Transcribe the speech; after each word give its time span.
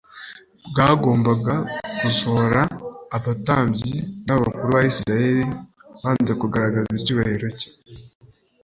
bwagombaga 0.69 1.55
gusohora. 2.01 2.61
Abatambyi 3.17 3.95
n’abakuru 4.25 4.67
ba 4.75 4.81
Israeli 4.91 5.43
banze 6.01 6.33
kugaragaza 6.41 6.89
icyubahiro 6.99 7.47
cye, 7.59 7.69